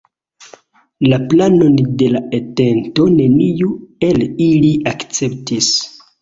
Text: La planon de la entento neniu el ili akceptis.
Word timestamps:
La 1.11 1.17
planon 1.33 1.75
de 2.01 2.07
la 2.13 2.21
entento 2.37 3.05
neniu 3.19 3.69
el 4.09 4.27
ili 4.47 4.73
akceptis. 4.95 5.71